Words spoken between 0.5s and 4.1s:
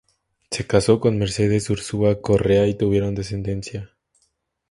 casó con Mercedes Urzúa Correa y tuvieron descendencia.